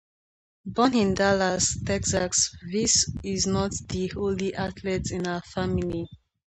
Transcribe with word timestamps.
Born 0.65 0.95
in 0.95 1.13
Dallas, 1.13 1.77
Texas, 1.85 2.55
Vise 2.71 3.05
is 3.23 3.45
not 3.45 3.69
the 3.87 4.11
only 4.17 4.51
athlete 4.55 5.11
in 5.11 5.25
her 5.25 5.43
family. 5.53 6.07